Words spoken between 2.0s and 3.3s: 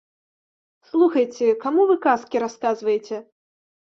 казкі расказваеце?